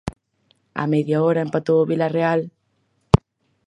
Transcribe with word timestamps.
Á 0.81 0.83
media 0.93 1.17
hora 1.25 1.45
empatou 1.47 1.77
o 1.79 1.87
Vilarreal. 1.91 2.41